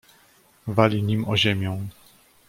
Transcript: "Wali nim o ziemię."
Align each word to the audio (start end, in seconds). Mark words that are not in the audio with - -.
"Wali 0.67 1.01
nim 1.03 1.25
o 1.29 1.37
ziemię." 1.37 1.87